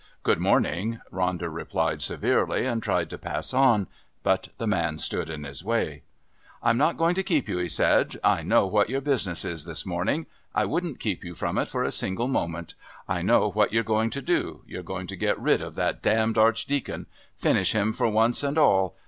[0.23, 3.85] "Good morning," Ronder replied severely, and tried to pass on.
[4.23, 6.01] But the man stood in his way.
[6.63, 8.19] "I'm not going to keep you," he said.
[8.23, 10.25] "I know what your business is this morning.
[10.55, 12.73] I wouldn't keep you from it for a single moment.
[13.07, 14.63] I know what you're going to do.
[14.65, 17.05] You're going to get rid of that damned Archdeacon.
[17.37, 18.95] Finish him for once and all.